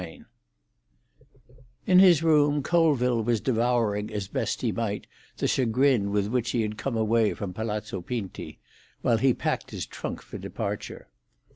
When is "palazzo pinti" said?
7.53-8.57